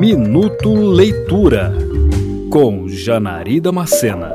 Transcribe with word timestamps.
Minuto 0.00 0.72
Leitura 0.72 1.74
com 2.50 2.88
Janari 2.88 3.60
Macena. 3.70 4.34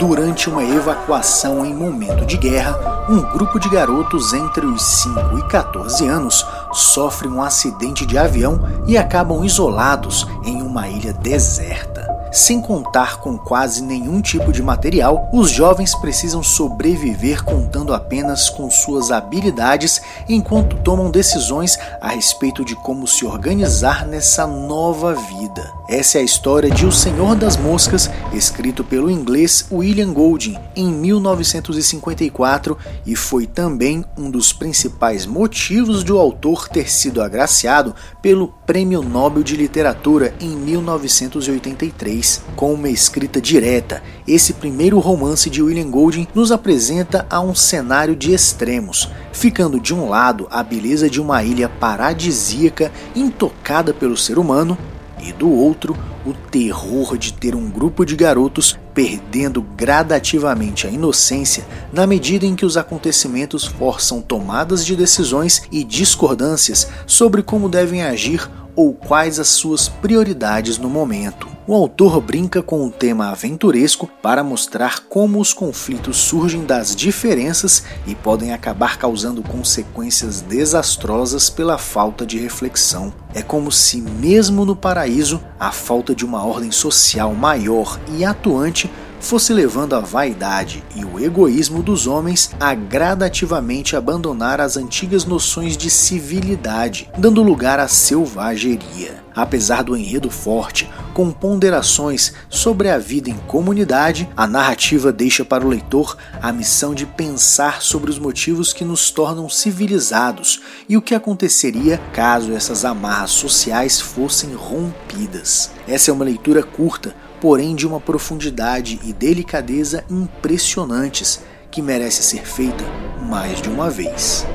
Durante 0.00 0.50
uma 0.50 0.64
evacuação 0.64 1.64
em 1.64 1.72
momento 1.72 2.26
de 2.26 2.36
guerra, 2.36 3.06
um 3.08 3.20
grupo 3.20 3.60
de 3.60 3.68
garotos 3.68 4.32
entre 4.32 4.66
os 4.66 4.82
5 4.82 5.38
e 5.38 5.42
14 5.46 6.04
anos 6.08 6.44
sofre 6.72 7.28
um 7.28 7.40
acidente 7.40 8.04
de 8.04 8.18
avião 8.18 8.58
e 8.88 8.98
acabam 8.98 9.44
isolados 9.44 10.26
em 10.44 10.62
uma 10.62 10.88
ilha 10.88 11.12
deserta. 11.12 11.95
Sem 12.36 12.60
contar 12.60 13.20
com 13.20 13.38
quase 13.38 13.82
nenhum 13.82 14.20
tipo 14.20 14.52
de 14.52 14.62
material, 14.62 15.26
os 15.32 15.50
jovens 15.50 15.94
precisam 15.94 16.42
sobreviver 16.42 17.42
contando 17.42 17.94
apenas 17.94 18.50
com 18.50 18.70
suas 18.70 19.10
habilidades 19.10 20.02
enquanto 20.28 20.76
tomam 20.82 21.10
decisões 21.10 21.78
a 21.98 22.08
respeito 22.08 22.62
de 22.62 22.76
como 22.76 23.06
se 23.06 23.24
organizar 23.24 24.06
nessa 24.06 24.46
nova 24.46 25.14
vida. 25.14 25.72
Essa 25.88 26.18
é 26.18 26.20
a 26.20 26.24
história 26.24 26.70
de 26.70 26.84
O 26.84 26.92
Senhor 26.92 27.34
das 27.36 27.56
Moscas, 27.56 28.10
escrito 28.34 28.84
pelo 28.84 29.10
inglês 29.10 29.68
William 29.72 30.12
Golding 30.12 30.58
em 30.76 30.92
1954 30.92 32.76
e 33.06 33.16
foi 33.16 33.46
também 33.46 34.04
um 34.14 34.30
dos 34.30 34.52
principais 34.52 35.24
motivos 35.24 36.04
do 36.04 36.18
autor 36.18 36.68
ter 36.68 36.90
sido 36.90 37.22
agraciado 37.22 37.94
pelo 38.20 38.48
Prêmio 38.66 39.00
Nobel 39.00 39.42
de 39.42 39.56
Literatura 39.56 40.34
em 40.38 40.50
1983. 40.50 42.25
Com 42.54 42.74
uma 42.74 42.88
escrita 42.88 43.40
direta, 43.40 44.02
esse 44.26 44.54
primeiro 44.54 44.98
romance 44.98 45.50
de 45.50 45.62
William 45.62 45.90
Golding 45.90 46.26
nos 46.34 46.50
apresenta 46.50 47.26
a 47.28 47.40
um 47.40 47.54
cenário 47.54 48.16
de 48.16 48.32
extremos, 48.32 49.08
ficando 49.32 49.78
de 49.78 49.94
um 49.94 50.08
lado 50.08 50.46
a 50.50 50.62
beleza 50.62 51.08
de 51.10 51.20
uma 51.20 51.42
ilha 51.42 51.68
paradisíaca 51.68 52.90
intocada 53.14 53.92
pelo 53.92 54.16
ser 54.16 54.38
humano, 54.38 54.76
e 55.22 55.32
do 55.32 55.50
outro 55.50 55.96
o 56.24 56.32
terror 56.32 57.16
de 57.16 57.32
ter 57.32 57.54
um 57.54 57.70
grupo 57.70 58.04
de 58.04 58.16
garotos 58.16 58.78
perdendo 58.92 59.62
gradativamente 59.62 60.86
a 60.86 60.90
inocência 60.90 61.66
na 61.92 62.06
medida 62.06 62.44
em 62.44 62.56
que 62.56 62.66
os 62.66 62.76
acontecimentos 62.76 63.64
forçam 63.64 64.20
tomadas 64.20 64.84
de 64.84 64.96
decisões 64.96 65.62
e 65.70 65.84
discordâncias 65.84 66.88
sobre 67.06 67.42
como 67.42 67.68
devem 67.68 68.02
agir 68.02 68.50
ou 68.74 68.92
quais 68.92 69.38
as 69.38 69.48
suas 69.48 69.88
prioridades 69.88 70.78
no 70.78 70.90
momento. 70.90 71.55
O 71.68 71.74
autor 71.74 72.20
brinca 72.20 72.62
com 72.62 72.86
o 72.86 72.92
tema 72.92 73.30
aventuresco 73.30 74.08
para 74.22 74.44
mostrar 74.44 75.00
como 75.08 75.40
os 75.40 75.52
conflitos 75.52 76.16
surgem 76.16 76.64
das 76.64 76.94
diferenças 76.94 77.82
e 78.06 78.14
podem 78.14 78.52
acabar 78.52 78.96
causando 78.96 79.42
consequências 79.42 80.40
desastrosas 80.40 81.50
pela 81.50 81.76
falta 81.76 82.24
de 82.24 82.38
reflexão. 82.38 83.12
É 83.34 83.42
como 83.42 83.72
se, 83.72 84.00
mesmo 84.00 84.64
no 84.64 84.76
paraíso, 84.76 85.42
a 85.58 85.72
falta 85.72 86.14
de 86.14 86.24
uma 86.24 86.44
ordem 86.44 86.70
social 86.70 87.34
maior 87.34 87.98
e 88.16 88.24
atuante 88.24 88.88
fosse 89.26 89.52
levando 89.52 89.94
a 89.94 90.00
vaidade 90.00 90.84
e 90.94 91.04
o 91.04 91.18
egoísmo 91.18 91.82
dos 91.82 92.06
homens 92.06 92.50
a 92.60 92.74
gradativamente 92.74 93.96
abandonar 93.96 94.60
as 94.60 94.76
antigas 94.76 95.24
noções 95.24 95.76
de 95.76 95.90
civilidade, 95.90 97.10
dando 97.18 97.42
lugar 97.42 97.80
à 97.80 97.88
selvageria. 97.88 99.26
Apesar 99.34 99.82
do 99.82 99.96
enredo 99.96 100.30
forte, 100.30 100.88
com 101.12 101.30
ponderações 101.30 102.32
sobre 102.48 102.88
a 102.88 102.98
vida 102.98 103.28
em 103.28 103.36
comunidade, 103.46 104.28
a 104.34 104.46
narrativa 104.46 105.12
deixa 105.12 105.44
para 105.44 105.66
o 105.66 105.68
leitor 105.68 106.16
a 106.40 106.52
missão 106.52 106.94
de 106.94 107.04
pensar 107.04 107.82
sobre 107.82 108.10
os 108.10 108.18
motivos 108.18 108.72
que 108.72 108.84
nos 108.84 109.10
tornam 109.10 109.48
civilizados 109.48 110.62
e 110.88 110.96
o 110.96 111.02
que 111.02 111.14
aconteceria 111.14 112.00
caso 112.14 112.52
essas 112.52 112.84
amarras 112.84 113.32
sociais 113.32 114.00
fossem 114.00 114.54
rompidas. 114.54 115.70
Essa 115.86 116.10
é 116.10 116.14
uma 116.14 116.24
leitura 116.24 116.62
curta, 116.62 117.14
porém 117.40 117.74
de 117.74 117.86
uma 117.86 118.00
profundidade 118.00 118.98
e 119.04 119.12
delicadeza 119.12 120.04
impressionantes 120.10 121.40
que 121.70 121.82
merece 121.82 122.22
ser 122.22 122.46
feita 122.46 122.84
mais 123.22 123.60
de 123.60 123.68
uma 123.68 123.90
vez. 123.90 124.46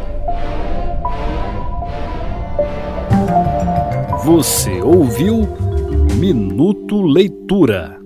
Você 4.23 4.81
ouviu 4.81 5.47
Minuto 6.17 7.01
Leitura. 7.01 8.00